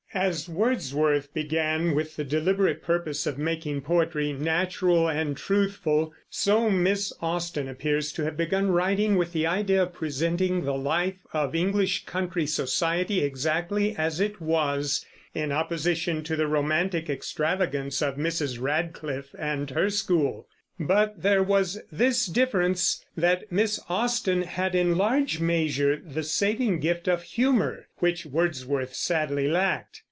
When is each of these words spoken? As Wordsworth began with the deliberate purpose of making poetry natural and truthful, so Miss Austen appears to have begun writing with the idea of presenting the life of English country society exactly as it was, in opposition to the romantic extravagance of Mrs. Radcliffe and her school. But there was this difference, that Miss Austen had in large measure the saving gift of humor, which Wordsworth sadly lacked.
As 0.13 0.49
Wordsworth 0.49 1.33
began 1.33 1.95
with 1.95 2.17
the 2.17 2.25
deliberate 2.25 2.83
purpose 2.83 3.25
of 3.25 3.37
making 3.37 3.79
poetry 3.79 4.33
natural 4.33 5.07
and 5.07 5.37
truthful, 5.37 6.13
so 6.29 6.69
Miss 6.69 7.13
Austen 7.21 7.69
appears 7.69 8.11
to 8.11 8.25
have 8.25 8.35
begun 8.35 8.71
writing 8.71 9.15
with 9.15 9.31
the 9.31 9.47
idea 9.47 9.83
of 9.83 9.93
presenting 9.93 10.65
the 10.65 10.75
life 10.77 11.25
of 11.31 11.55
English 11.55 12.03
country 12.05 12.45
society 12.45 13.23
exactly 13.23 13.95
as 13.95 14.19
it 14.19 14.41
was, 14.41 15.05
in 15.33 15.53
opposition 15.53 16.25
to 16.25 16.35
the 16.35 16.45
romantic 16.45 17.09
extravagance 17.09 18.01
of 18.01 18.17
Mrs. 18.17 18.59
Radcliffe 18.59 19.33
and 19.39 19.69
her 19.69 19.89
school. 19.89 20.45
But 20.77 21.21
there 21.21 21.43
was 21.43 21.79
this 21.89 22.25
difference, 22.25 23.05
that 23.15 23.49
Miss 23.49 23.79
Austen 23.87 24.41
had 24.41 24.75
in 24.75 24.97
large 24.97 25.39
measure 25.39 25.95
the 26.03 26.23
saving 26.23 26.81
gift 26.81 27.07
of 27.07 27.23
humor, 27.23 27.87
which 27.99 28.25
Wordsworth 28.25 28.93
sadly 28.93 29.47
lacked. 29.47 29.99